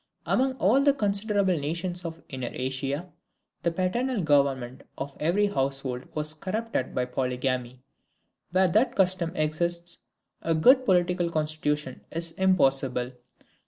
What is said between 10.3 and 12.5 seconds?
a good political constitution is